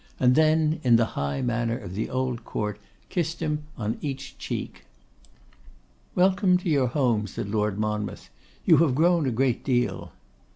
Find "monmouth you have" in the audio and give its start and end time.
7.77-8.95